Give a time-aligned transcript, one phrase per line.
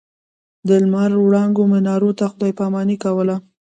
[0.67, 3.35] د لمر وړانګې منارو ته خداې پا ماني کوله.